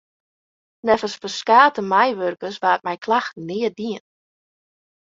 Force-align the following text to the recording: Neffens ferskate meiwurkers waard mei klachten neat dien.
Neffens 0.85 1.15
ferskate 1.21 1.81
meiwurkers 1.91 2.57
waard 2.63 2.81
mei 2.85 2.97
klachten 3.05 3.45
neat 3.49 3.75
dien. 3.79 4.03